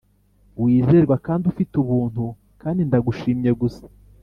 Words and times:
wizerwa 0.61 1.15
kandi 1.25 1.43
ufite 1.51 1.73
ubuntu 1.83 2.25
kandi 2.61 2.81
ndagushimye 2.87 3.51
gusa 3.61 3.85